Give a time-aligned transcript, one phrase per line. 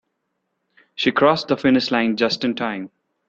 [0.95, 2.89] She crossed the finish line just in time.